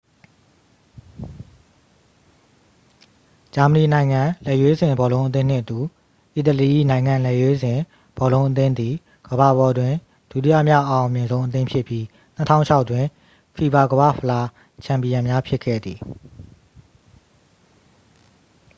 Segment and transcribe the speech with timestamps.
[3.53, 5.79] ဂျာမဏီ နိုင်ငံလက်ရွေးစင် ဘောလုံးအသင်းနှင့်အတူ
[6.35, 7.79] အီတလီ၏ နိုင်ငံလက်ရွေးစင်
[8.17, 8.93] ဘောလုံးအသင်းသည်
[9.27, 9.93] ကမ္ဘာပေါ်တွင်
[10.31, 12.03] ဒုတိယမြောက် အအောင်မြင်ဆုံး အသင်းဖြစ်ပြီး
[12.47, 13.05] 2006 တွင်
[13.55, 14.47] ဖီဖာ ကမ္ဘာ့ဖလား
[14.83, 15.99] ချန်ပီယံများ ဖြစ်ခဲ့သည်